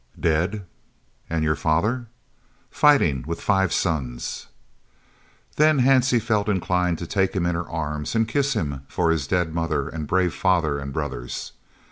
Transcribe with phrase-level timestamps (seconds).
[0.19, 0.65] "Dead."
[1.29, 2.07] "And your father?"
[2.71, 4.47] "Fighting, with five sons."
[5.57, 9.27] Then Hansie felt inclined to take him in her arms and kiss him for his
[9.27, 11.51] dead mother and brave father and brothers.